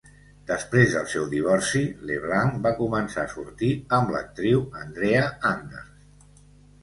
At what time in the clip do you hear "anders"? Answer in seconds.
5.51-6.33